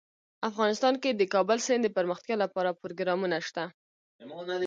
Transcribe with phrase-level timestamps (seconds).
[0.49, 3.63] افغانستان کې د کابل سیند دپرمختیا لپاره پروګرامونه شته.